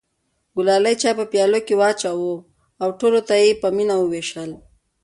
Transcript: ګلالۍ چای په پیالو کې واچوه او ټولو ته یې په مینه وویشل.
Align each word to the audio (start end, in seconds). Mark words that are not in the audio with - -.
ګلالۍ 0.55 0.95
چای 1.01 1.13
په 1.19 1.25
پیالو 1.31 1.59
کې 1.67 1.73
واچوه 1.81 2.33
او 2.81 2.89
ټولو 2.99 3.19
ته 3.27 3.35
یې 3.41 3.59
په 3.61 3.67
مینه 3.75 3.95
وویشل. 3.97 4.51